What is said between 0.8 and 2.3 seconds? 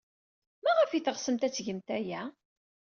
ay teɣsemt ad tgemt aya?